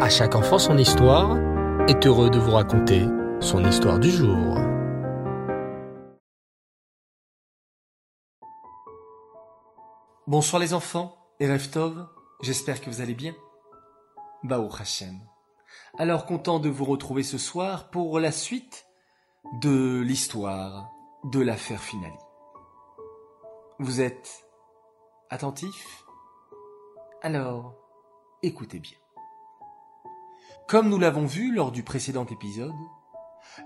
À 0.00 0.08
chaque 0.08 0.34
enfant 0.34 0.58
son 0.58 0.76
histoire 0.76 1.38
est 1.88 2.04
heureux 2.04 2.28
de 2.28 2.38
vous 2.38 2.50
raconter 2.50 3.06
son 3.40 3.64
histoire 3.64 4.00
du 4.00 4.10
jour. 4.10 4.56
Bonsoir 10.26 10.60
les 10.60 10.74
enfants 10.74 11.16
et 11.38 11.46
j'espère 12.42 12.80
que 12.80 12.90
vous 12.90 13.00
allez 13.02 13.14
bien. 13.14 13.34
Baou 14.42 14.68
Hashem. 14.78 15.20
Alors 15.96 16.26
content 16.26 16.58
de 16.58 16.68
vous 16.68 16.84
retrouver 16.84 17.22
ce 17.22 17.38
soir 17.38 17.88
pour 17.90 18.18
la 18.18 18.32
suite 18.32 18.86
de 19.60 20.00
l'histoire 20.00 20.90
de 21.22 21.40
l'affaire 21.40 21.80
Finali. 21.80 22.18
Vous 23.78 24.00
êtes 24.00 24.44
attentifs? 25.30 26.04
Alors, 27.22 27.76
écoutez 28.42 28.80
bien. 28.80 28.98
Comme 30.68 30.88
nous 30.88 30.98
l'avons 30.98 31.26
vu 31.26 31.52
lors 31.52 31.72
du 31.72 31.82
précédent 31.82 32.26
épisode, 32.26 32.72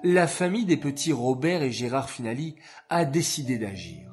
la 0.02 0.26
famille 0.26 0.64
des 0.64 0.76
petits 0.76 1.12
Robert 1.12 1.62
et 1.62 1.70
Gérard 1.70 2.10
Finali 2.10 2.56
a 2.90 3.04
décidé 3.04 3.58
d'agir. 3.58 4.10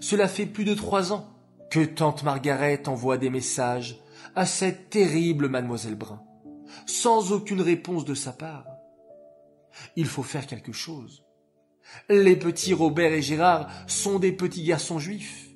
Cela 0.00 0.28
fait 0.28 0.46
plus 0.46 0.64
de 0.64 0.74
trois 0.74 1.12
ans 1.12 1.30
que 1.70 1.84
tante 1.84 2.22
Margaret 2.22 2.88
envoie 2.88 3.16
des 3.16 3.30
messages 3.30 4.00
à 4.36 4.46
cette 4.46 4.90
terrible 4.90 5.48
mademoiselle 5.48 5.96
Brun, 5.96 6.22
sans 6.86 7.32
aucune 7.32 7.60
réponse 7.60 8.04
de 8.04 8.14
sa 8.14 8.32
part. 8.32 8.66
Il 9.96 10.06
faut 10.06 10.22
faire 10.22 10.46
quelque 10.46 10.72
chose. 10.72 11.24
Les 12.08 12.36
petits 12.36 12.74
Robert 12.74 13.12
et 13.12 13.22
Gérard 13.22 13.68
sont 13.86 14.18
des 14.18 14.32
petits 14.32 14.64
garçons 14.64 14.98
juifs. 14.98 15.48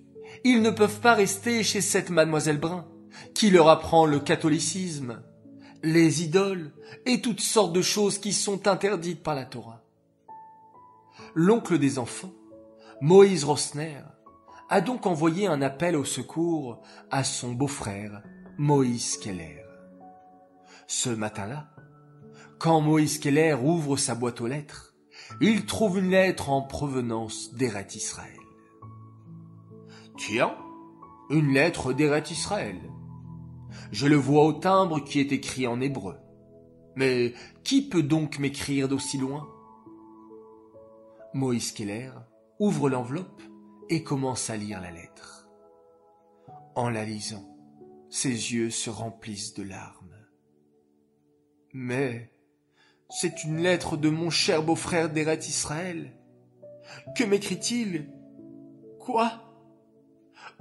Ils 0.44 0.62
ne 0.62 0.70
peuvent 0.70 1.00
pas 1.00 1.14
rester 1.14 1.62
chez 1.62 1.80
cette 1.80 2.10
mademoiselle 2.10 2.58
Brun, 2.58 2.86
qui 3.34 3.50
leur 3.50 3.68
apprend 3.68 4.06
le 4.06 4.20
catholicisme, 4.20 5.22
les 5.82 6.22
idoles 6.22 6.72
et 7.06 7.20
toutes 7.20 7.40
sortes 7.40 7.72
de 7.72 7.82
choses 7.82 8.18
qui 8.18 8.32
sont 8.32 8.66
interdites 8.66 9.22
par 9.22 9.34
la 9.34 9.44
Torah. 9.44 9.82
L'oncle 11.34 11.78
des 11.78 11.98
enfants, 11.98 12.32
Moïse 13.00 13.44
Rosner, 13.44 14.02
a 14.68 14.80
donc 14.80 15.06
envoyé 15.06 15.46
un 15.46 15.62
appel 15.62 15.96
au 15.96 16.04
secours 16.04 16.82
à 17.10 17.24
son 17.24 17.52
beau-frère, 17.52 18.22
Moïse 18.58 19.16
Keller. 19.16 19.64
Ce 20.86 21.10
matin-là, 21.10 21.70
quand 22.58 22.80
Moïse 22.80 23.18
Keller 23.18 23.54
ouvre 23.54 23.96
sa 23.96 24.14
boîte 24.14 24.40
aux 24.40 24.46
lettres, 24.46 24.94
il 25.40 25.66
trouve 25.66 25.98
une 25.98 26.10
lettre 26.10 26.50
en 26.50 26.62
provenance 26.62 27.54
d'Eret 27.54 27.86
Israël. 27.94 28.38
Tiens, 30.16 30.56
une 31.30 31.52
lettre 31.52 31.92
d'Eret 31.92 32.24
Israël. 32.30 32.80
Je 33.92 34.06
le 34.06 34.16
vois 34.16 34.44
au 34.44 34.52
timbre 34.52 35.02
qui 35.04 35.20
est 35.20 35.32
écrit 35.32 35.66
en 35.66 35.80
hébreu. 35.80 36.16
Mais 36.96 37.34
qui 37.64 37.88
peut 37.88 38.02
donc 38.02 38.38
m'écrire 38.38 38.88
d'aussi 38.88 39.18
loin? 39.18 39.48
Moïse 41.34 41.72
Keller 41.72 42.10
ouvre 42.58 42.90
l'enveloppe 42.90 43.42
et 43.88 44.02
commence 44.02 44.50
à 44.50 44.56
lire 44.56 44.80
la 44.80 44.90
lettre. 44.90 45.48
En 46.74 46.90
la 46.90 47.04
lisant, 47.04 47.56
ses 48.10 48.30
yeux 48.30 48.70
se 48.70 48.90
remplissent 48.90 49.54
de 49.54 49.62
larmes. 49.62 50.16
Mais 51.72 52.32
c'est 53.10 53.44
une 53.44 53.58
lettre 53.58 53.96
de 53.96 54.10
mon 54.10 54.30
cher 54.30 54.62
beau-frère 54.62 55.10
d'Eret 55.10 55.38
Israël. 55.38 56.16
Que 57.16 57.24
m'écrit-il? 57.24 58.10
Quoi? 58.98 59.30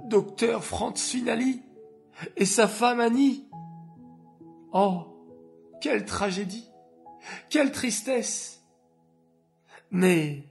Docteur 0.04 0.64
Franz 0.64 1.00
Finali? 1.00 1.62
Et 2.36 2.46
sa 2.46 2.68
femme 2.68 3.00
Annie 3.00 3.48
Oh, 4.72 5.06
quelle 5.80 6.04
tragédie 6.04 6.68
Quelle 7.48 7.72
tristesse 7.72 8.62
Mais 9.90 10.48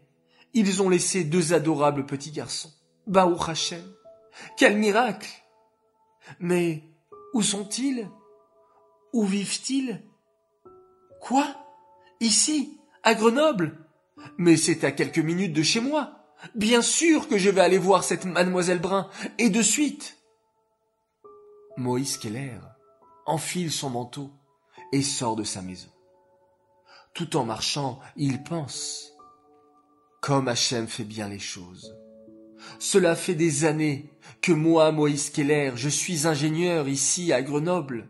ils 0.54 0.82
ont 0.82 0.89
laissé 0.89 1.23
deux 1.23 1.54
adorables 1.54 2.05
petits 2.05 2.32
garçons. 2.32 2.72
Baou 3.05 3.38
Hachem. 3.39 3.83
Quel 4.58 4.78
miracle 4.78 5.30
Mais 6.39 6.83
où 7.33 7.42
sont-ils? 7.42 8.10
Où 9.14 9.23
vivent-ils? 9.23 10.04
Quoi? 11.22 11.45
Ici, 12.20 12.80
à 13.04 13.14
Grenoble? 13.14 13.78
Mais 14.38 14.58
c'est 14.58 14.84
à 14.84 14.92
quelques 14.92 15.20
minutes 15.20 15.54
de 15.54 15.64
chez 15.64 15.80
moi. 15.80 16.17
Bien 16.55 16.82
sûr 16.82 17.28
que 17.28 17.38
je 17.38 17.49
vais 17.49 17.61
aller 17.61 17.78
voir 17.78 18.04
cette 18.04 18.26
mademoiselle 18.26 18.80
Brun, 18.80 19.10
et 19.38 19.49
de 19.49 19.61
suite. 19.61 20.17
Moïse 21.77 22.17
Keller 22.17 22.58
enfile 23.27 23.71
son 23.71 23.92
manteau 23.92 24.32
et 24.92 25.04
sort 25.04 25.36
de 25.36 25.43
sa 25.43 25.61
maison. 25.61 25.92
Tout 27.14 27.38
en 27.38 27.45
marchant, 27.45 27.99
il 28.15 28.42
pense 28.42 29.14
comme 30.20 30.48
Hachem 30.48 30.87
fait 30.87 31.04
bien 31.04 31.30
les 31.30 31.37
choses. 31.37 31.95
Cela 32.80 33.16
fait 33.16 33.36
des 33.36 33.66
années 33.66 34.10
que 34.42 34.52
moi, 34.52 34.92
Moïse 34.92 35.30
Keller, 35.30 35.73
je 35.76 35.87
suis 35.87 36.26
ingénieur 36.26 36.89
ici 36.89 37.32
à 37.32 37.43
Grenoble, 37.43 38.10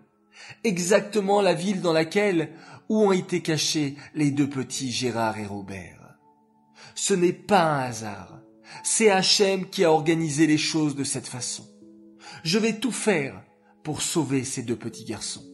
exactement 0.64 1.42
la 1.42 1.54
ville 1.54 1.82
dans 1.82 1.92
laquelle 1.92 2.54
où 2.88 3.04
ont 3.04 3.12
été 3.12 3.42
cachés 3.42 3.98
les 4.16 4.32
deux 4.32 4.50
petits 4.50 4.94
Gérard 4.94 5.38
et 5.40 5.46
Robert. 5.46 6.16
Ce 6.96 7.14
n'est 7.14 7.34
pas 7.34 7.64
un 7.64 7.80
hasard, 7.80 8.40
c'est 8.82 9.10
Hachem 9.10 9.70
qui 9.70 9.84
a 9.84 9.92
organisé 9.92 10.48
les 10.48 10.58
choses 10.58 10.96
de 10.96 11.04
cette 11.04 11.28
façon. 11.28 11.68
Je 12.46 12.60
vais 12.60 12.80
tout 12.80 12.94
faire 12.94 13.44
pour 13.88 14.02
sauver 14.02 14.44
ces 14.44 14.64
deux 14.64 14.76
petits 14.76 15.06
garçons 15.06 15.46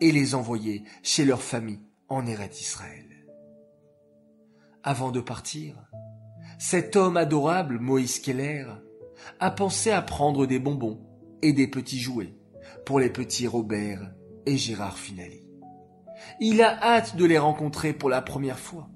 et 0.00 0.12
les 0.12 0.36
envoyer 0.36 0.84
chez 1.02 1.24
leur 1.24 1.42
famille 1.42 1.80
en 2.08 2.24
Eretz 2.26 2.60
Israël. 2.60 3.26
Avant 4.84 5.10
de 5.10 5.20
partir, 5.20 5.90
cet 6.60 6.94
homme 6.94 7.16
adorable, 7.16 7.80
Moïse 7.80 8.20
Keller, 8.20 8.66
a 9.40 9.50
pensé 9.50 9.90
à 9.90 10.00
prendre 10.00 10.46
des 10.46 10.60
bonbons 10.60 11.04
et 11.42 11.52
des 11.52 11.66
petits 11.66 11.98
jouets 11.98 12.36
pour 12.86 13.00
les 13.00 13.10
petits 13.10 13.48
Robert 13.48 14.14
et 14.46 14.56
Gérard 14.56 14.96
Finali. 14.96 15.42
Il 16.38 16.62
a 16.62 16.80
hâte 16.80 17.16
de 17.16 17.24
les 17.24 17.38
rencontrer 17.38 17.92
pour 17.92 18.10
la 18.10 18.22
première 18.22 18.60
fois. 18.60 18.90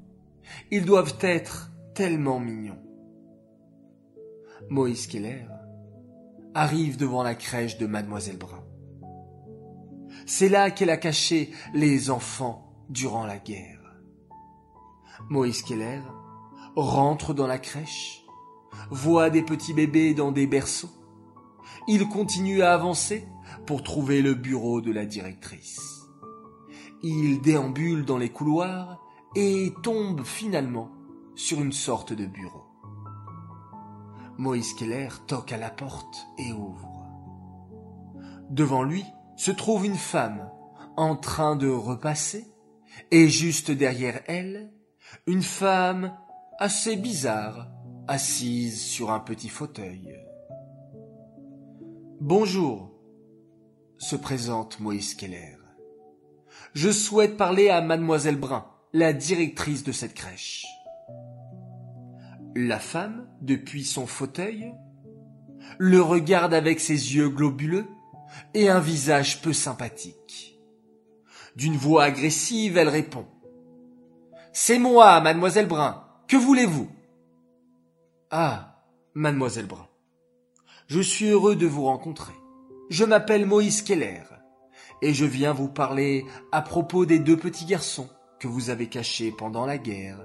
Ils 0.70 0.84
doivent 0.84 1.18
être 1.22 1.72
tellement 1.92 2.38
mignons. 2.38 2.78
Moïse 4.70 5.08
Keller 5.08 5.48
arrive 6.54 6.96
devant 6.96 7.24
la 7.24 7.34
crèche 7.34 7.78
de 7.78 7.86
Mademoiselle 7.86 8.38
Brun. 8.38 8.62
C'est 10.28 10.48
là 10.48 10.72
qu'elle 10.72 10.90
a 10.90 10.96
caché 10.96 11.52
les 11.72 12.10
enfants 12.10 12.72
durant 12.88 13.24
la 13.26 13.38
guerre. 13.38 13.96
Moïse 15.30 15.62
Keller 15.62 16.02
rentre 16.74 17.32
dans 17.32 17.46
la 17.46 17.58
crèche, 17.58 18.24
voit 18.90 19.30
des 19.30 19.42
petits 19.42 19.72
bébés 19.72 20.14
dans 20.14 20.32
des 20.32 20.48
berceaux. 20.48 20.90
Il 21.86 22.08
continue 22.08 22.62
à 22.62 22.74
avancer 22.74 23.24
pour 23.66 23.84
trouver 23.84 24.20
le 24.20 24.34
bureau 24.34 24.80
de 24.80 24.90
la 24.90 25.06
directrice. 25.06 26.08
Il 27.04 27.40
déambule 27.40 28.04
dans 28.04 28.18
les 28.18 28.30
couloirs 28.30 29.00
et 29.36 29.72
tombe 29.84 30.24
finalement 30.24 30.90
sur 31.36 31.60
une 31.60 31.72
sorte 31.72 32.12
de 32.12 32.26
bureau. 32.26 32.64
Moïse 34.38 34.74
Keller 34.74 35.08
toque 35.28 35.52
à 35.52 35.56
la 35.56 35.70
porte 35.70 36.26
et 36.36 36.52
ouvre. 36.52 37.04
Devant 38.50 38.82
lui 38.82 39.04
se 39.36 39.50
trouve 39.50 39.86
une 39.86 39.96
femme 39.96 40.50
en 40.96 41.14
train 41.14 41.56
de 41.56 41.68
repasser 41.68 42.46
et 43.10 43.28
juste 43.28 43.70
derrière 43.70 44.20
elle, 44.26 44.72
une 45.26 45.42
femme 45.42 46.16
assez 46.58 46.96
bizarre, 46.96 47.68
assise 48.08 48.80
sur 48.80 49.10
un 49.10 49.20
petit 49.20 49.48
fauteuil. 49.48 50.18
Bonjour, 52.20 52.92
se 53.98 54.16
présente 54.16 54.80
Moïse 54.80 55.14
Keller. 55.14 55.58
Je 56.72 56.90
souhaite 56.90 57.36
parler 57.36 57.68
à 57.68 57.82
mademoiselle 57.82 58.36
Brun, 58.36 58.66
la 58.92 59.12
directrice 59.12 59.84
de 59.84 59.92
cette 59.92 60.14
crèche. 60.14 60.66
La 62.54 62.78
femme, 62.78 63.28
depuis 63.42 63.84
son 63.84 64.06
fauteuil, 64.06 64.72
le 65.78 66.00
regarde 66.00 66.54
avec 66.54 66.80
ses 66.80 67.14
yeux 67.14 67.28
globuleux 67.28 67.86
et 68.56 68.70
un 68.70 68.80
visage 68.80 69.42
peu 69.42 69.52
sympathique. 69.52 70.58
D'une 71.56 71.76
voix 71.76 72.04
agressive, 72.04 72.78
elle 72.78 72.88
répond. 72.88 73.26
C'est 74.54 74.78
moi, 74.78 75.20
mademoiselle 75.20 75.68
Brun. 75.68 76.02
Que 76.26 76.38
voulez-vous? 76.38 76.88
Ah, 78.30 78.82
mademoiselle 79.12 79.66
Brun. 79.66 79.86
Je 80.86 81.00
suis 81.02 81.26
heureux 81.26 81.54
de 81.54 81.66
vous 81.66 81.84
rencontrer. 81.84 82.32
Je 82.88 83.04
m'appelle 83.04 83.44
Moïse 83.44 83.82
Keller 83.82 84.22
et 85.02 85.12
je 85.12 85.26
viens 85.26 85.52
vous 85.52 85.68
parler 85.68 86.24
à 86.50 86.62
propos 86.62 87.04
des 87.04 87.18
deux 87.18 87.36
petits 87.36 87.66
garçons 87.66 88.08
que 88.40 88.48
vous 88.48 88.70
avez 88.70 88.88
cachés 88.88 89.32
pendant 89.32 89.66
la 89.66 89.76
guerre, 89.76 90.24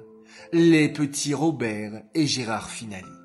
les 0.54 0.88
petits 0.88 1.34
Robert 1.34 2.02
et 2.14 2.28
Gérard 2.28 2.70
Finali. 2.70 3.21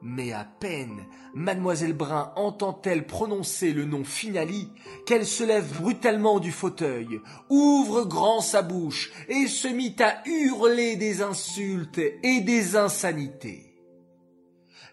Mais 0.00 0.32
à 0.32 0.44
peine 0.44 1.04
mademoiselle 1.34 1.92
Brun 1.92 2.32
entend-elle 2.36 3.06
prononcer 3.06 3.72
le 3.72 3.84
nom 3.84 4.04
Finali 4.04 4.68
qu'elle 5.06 5.26
se 5.26 5.42
lève 5.42 5.80
brutalement 5.80 6.38
du 6.38 6.52
fauteuil, 6.52 7.20
ouvre 7.48 8.04
grand 8.04 8.40
sa 8.40 8.62
bouche 8.62 9.10
et 9.28 9.48
se 9.48 9.66
mit 9.66 9.96
à 9.98 10.22
hurler 10.26 10.96
des 10.96 11.20
insultes 11.22 12.00
et 12.22 12.40
des 12.40 12.76
insanités. 12.76 13.74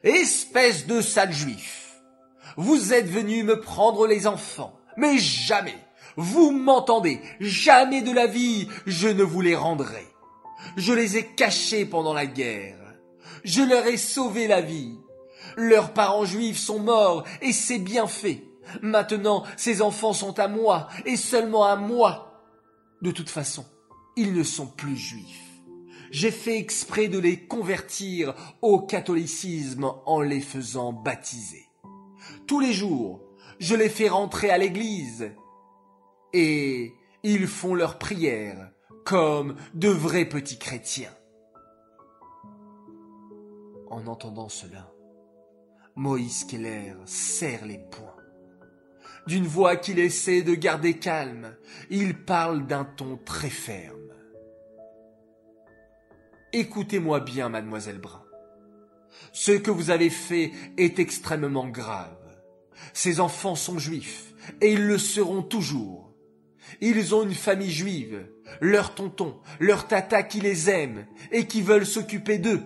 Espèce 0.04 0.88
de 0.88 1.02
sale 1.02 1.34
juif! 1.34 2.02
Vous 2.58 2.94
êtes 2.94 3.08
venu 3.08 3.44
me 3.44 3.60
prendre 3.60 4.08
les 4.08 4.28
enfants, 4.28 4.80
mais 4.98 5.18
jamais, 5.18 5.78
vous 6.16 6.52
m'entendez, 6.52 7.20
jamais 7.40 8.02
de 8.02 8.12
la 8.12 8.28
vie 8.28 8.70
je 8.86 9.08
ne 9.08 9.24
vous 9.24 9.42
les 9.42 9.56
rendrai. 9.56 10.08
Je 10.78 10.94
les 10.94 11.18
ai 11.18 11.26
cachés 11.26 11.86
pendant 11.86 12.14
la 12.14 12.26
guerre. 12.26 12.75
Je 13.46 13.62
leur 13.62 13.86
ai 13.86 13.96
sauvé 13.96 14.48
la 14.48 14.60
vie. 14.62 14.98
Leurs 15.56 15.94
parents 15.94 16.26
juifs 16.26 16.58
sont 16.58 16.80
morts 16.80 17.24
et 17.44 17.54
c'est 17.54 17.78
bien 17.78 18.08
fait. 18.08 18.44
Maintenant, 18.82 19.44
ces 19.56 19.84
enfants 19.84 20.14
sont 20.14 20.40
à 20.40 20.48
moi 20.48 20.90
et 21.06 21.16
seulement 21.16 21.64
à 21.64 21.76
moi. 21.76 22.44
De 23.04 23.12
toute 23.12 23.30
façon, 23.30 23.64
ils 24.16 24.34
ne 24.34 24.42
sont 24.42 24.66
plus 24.66 24.98
juifs. 24.98 25.44
J'ai 26.10 26.32
fait 26.32 26.58
exprès 26.58 27.08
de 27.08 27.20
les 27.20 27.46
convertir 27.46 28.34
au 28.64 28.80
catholicisme 28.80 29.92
en 30.08 30.22
les 30.22 30.42
faisant 30.42 30.92
baptiser. 30.92 31.68
Tous 32.48 32.60
les 32.60 32.74
jours, 32.74 33.22
je 33.60 33.76
les 33.76 33.90
fais 33.90 34.10
rentrer 34.10 34.50
à 34.50 34.58
l'église 34.58 35.32
et 36.34 36.94
ils 37.22 37.48
font 37.48 37.76
leurs 37.76 38.00
prières 38.00 38.72
comme 39.04 39.56
de 39.76 39.90
vrais 39.90 40.26
petits 40.26 40.58
chrétiens. 40.58 41.14
En 43.96 44.08
entendant 44.08 44.50
cela, 44.50 44.92
Moïse 45.96 46.44
Keller 46.44 46.96
serre 47.06 47.66
les 47.66 47.78
poings. 47.78 48.18
D'une 49.26 49.48
voix 49.48 49.78
qu'il 49.78 50.00
essaie 50.00 50.42
de 50.42 50.54
garder 50.54 50.96
calme, 50.96 51.56
il 51.90 52.26
parle 52.26 52.68
d'un 52.68 52.84
ton 52.84 53.16
très 53.16 53.50
ferme. 53.50 54.12
Écoutez-moi 56.52 57.22
bien, 57.22 57.48
mademoiselle 57.48 58.00
Brun. 58.00 58.26
Ce 59.32 59.54
que 59.54 59.72
vous 59.72 59.92
avez 59.92 60.10
fait 60.10 60.52
est 60.76 61.00
extrêmement 61.00 61.70
grave. 61.70 62.18
Ces 62.92 63.22
enfants 63.22 63.56
sont 63.56 63.80
juifs, 63.80 64.34
et 64.60 64.74
ils 64.74 64.86
le 64.86 64.98
seront 64.98 65.42
toujours. 65.42 66.14
Ils 66.82 67.16
ont 67.16 67.24
une 67.24 67.34
famille 67.34 67.72
juive, 67.72 68.28
leur 68.60 68.94
tonton, 68.94 69.40
leur 69.62 69.88
tata 69.88 70.22
qui 70.22 70.42
les 70.42 70.70
aiment 70.70 71.08
et 71.32 71.48
qui 71.48 71.62
veulent 71.62 71.86
s'occuper 71.86 72.40
d'eux. 72.40 72.62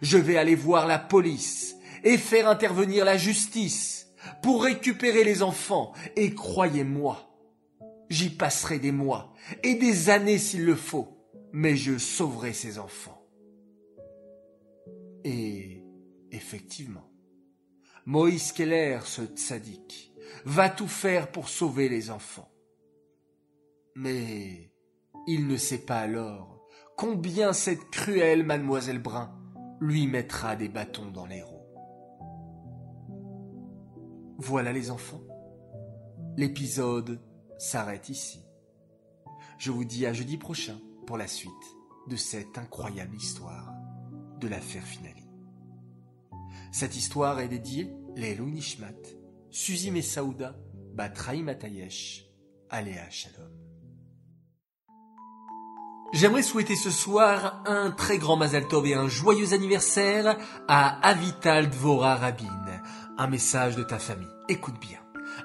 Je 0.00 0.18
vais 0.18 0.36
aller 0.36 0.54
voir 0.54 0.86
la 0.86 0.98
police 0.98 1.76
et 2.04 2.16
faire 2.16 2.48
intervenir 2.48 3.04
la 3.04 3.16
justice 3.16 4.08
pour 4.42 4.64
récupérer 4.64 5.24
les 5.24 5.42
enfants 5.42 5.92
et 6.16 6.34
croyez-moi, 6.34 7.30
j'y 8.08 8.30
passerai 8.30 8.78
des 8.78 8.92
mois 8.92 9.34
et 9.62 9.74
des 9.74 10.10
années 10.10 10.38
s'il 10.38 10.64
le 10.64 10.74
faut, 10.74 11.26
mais 11.52 11.76
je 11.76 11.98
sauverai 11.98 12.52
ces 12.52 12.78
enfants. 12.78 13.26
Et 15.24 15.84
effectivement, 16.32 17.10
Moïse 18.06 18.52
Keller, 18.52 19.00
ce 19.04 19.22
tzaddik, 19.22 20.12
va 20.44 20.70
tout 20.70 20.88
faire 20.88 21.30
pour 21.30 21.48
sauver 21.48 21.88
les 21.88 22.10
enfants. 22.10 22.50
Mais 23.94 24.72
il 25.26 25.46
ne 25.46 25.56
sait 25.56 25.84
pas 25.84 26.00
alors 26.00 26.66
combien 26.96 27.52
cette 27.52 27.90
cruelle 27.90 28.44
mademoiselle 28.44 28.98
Brun 28.98 29.39
lui 29.80 30.06
mettra 30.06 30.56
des 30.56 30.68
bâtons 30.68 31.10
dans 31.10 31.26
les 31.26 31.42
roues. 31.42 31.56
Voilà 34.38 34.72
les 34.72 34.90
enfants. 34.90 35.22
L'épisode 36.36 37.20
s'arrête 37.58 38.08
ici. 38.08 38.44
Je 39.58 39.70
vous 39.70 39.84
dis 39.84 40.06
à 40.06 40.12
jeudi 40.12 40.36
prochain 40.38 40.78
pour 41.06 41.16
la 41.16 41.26
suite 41.26 41.52
de 42.08 42.16
cette 42.16 42.56
incroyable 42.56 43.16
histoire 43.16 43.72
de 44.38 44.48
l'affaire 44.48 44.84
Finali. 44.84 45.28
Cette 46.72 46.96
histoire 46.96 47.40
est 47.40 47.48
dédiée 47.48 47.92
les 48.16 48.38
Nishmat, 48.38 48.94
Suzy 49.50 49.90
Messaouda, 49.90 50.56
Batraï 50.94 51.42
Matayesh, 51.42 52.26
Aléa 52.68 53.08
Shalom. 53.10 53.59
J'aimerais 56.12 56.42
souhaiter 56.42 56.74
ce 56.74 56.90
soir 56.90 57.62
un 57.66 57.92
très 57.92 58.18
grand 58.18 58.36
Mazal 58.36 58.66
Tov 58.66 58.84
et 58.84 58.94
un 58.94 59.06
joyeux 59.06 59.52
anniversaire 59.52 60.36
à 60.66 61.08
Avital 61.08 61.70
Dvora 61.70 62.16
Rabin. 62.16 62.48
Un 63.16 63.28
message 63.28 63.76
de 63.76 63.84
ta 63.84 64.00
famille. 64.00 64.26
Écoute 64.48 64.74
bien. 64.80 64.98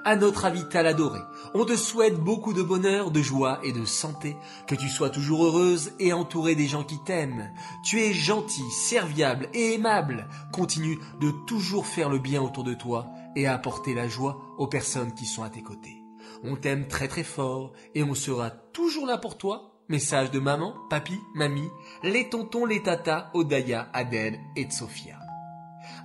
À 0.03 0.15
notre 0.15 0.45
Avital 0.45 0.87
adoré, 0.87 1.19
on 1.53 1.65
te 1.65 1.75
souhaite 1.75 2.15
beaucoup 2.15 2.51
de 2.51 2.63
bonheur, 2.63 3.11
de 3.11 3.21
joie 3.21 3.59
et 3.63 3.73
de 3.73 3.85
santé, 3.85 4.35
que 4.65 4.73
tu 4.73 4.89
sois 4.89 5.11
toujours 5.11 5.45
heureuse 5.45 5.91
et 5.99 6.13
entourée 6.13 6.55
des 6.55 6.67
gens 6.67 6.83
qui 6.83 6.97
t'aiment. 7.03 7.51
Tu 7.83 8.01
es 8.01 8.13
gentil, 8.13 8.69
serviable 8.71 9.49
et 9.53 9.75
aimable. 9.75 10.27
Continue 10.51 10.97
de 11.21 11.29
toujours 11.45 11.85
faire 11.85 12.09
le 12.09 12.17
bien 12.17 12.41
autour 12.41 12.63
de 12.63 12.73
toi 12.73 13.05
et 13.35 13.45
apporter 13.45 13.93
la 13.93 14.07
joie 14.07 14.41
aux 14.57 14.67
personnes 14.67 15.13
qui 15.13 15.27
sont 15.27 15.43
à 15.43 15.49
tes 15.49 15.61
côtés. 15.61 16.03
On 16.43 16.55
t'aime 16.55 16.87
très 16.87 17.07
très 17.07 17.23
fort 17.23 17.71
et 17.93 18.01
on 18.01 18.15
sera 18.15 18.49
toujours 18.49 19.05
là 19.05 19.19
pour 19.19 19.37
toi 19.37 19.74
Message 19.87 20.31
de 20.31 20.39
maman, 20.39 20.73
papi, 20.89 21.19
mamie, 21.35 21.69
les 22.01 22.27
tontons, 22.27 22.65
les 22.65 22.81
tatas, 22.81 23.29
Odaya, 23.35 23.87
Adèle 23.93 24.39
et 24.55 24.67
Sophia. 24.71 25.19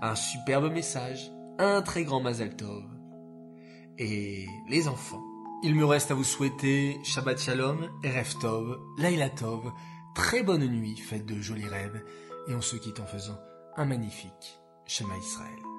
Un 0.03 0.15
superbe 0.15 0.71
message, 0.71 1.33
un 1.59 1.81
très 1.81 2.05
grand 2.05 2.21
Mazal 2.21 2.57
Tov. 2.57 2.85
Et 3.97 4.47
les 4.69 4.87
enfants, 4.87 5.25
il 5.63 5.75
me 5.75 5.87
reste 5.87 6.11
à 6.11 6.15
vous 6.15 6.25
souhaiter 6.25 7.01
Shabbat 7.05 7.41
Shalom, 7.41 7.89
Erev 8.03 8.35
Tov, 8.39 8.79
Laila 8.99 9.31
Tov, 9.31 9.73
très 10.15 10.43
bonne 10.43 10.67
nuit, 10.67 10.99
faites 10.99 11.25
de 11.25 11.41
jolis 11.41 11.69
rêves, 11.69 12.05
et 12.49 12.55
on 12.55 12.61
se 12.61 12.77
quitte 12.77 13.01
en 13.01 13.07
faisant 13.07 13.39
un 13.79 13.87
magnifique 13.87 14.61
Shema 14.85 15.17
Israël. 15.17 15.70